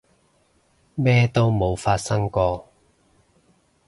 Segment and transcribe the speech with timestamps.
[0.95, 2.67] 咩都冇發生過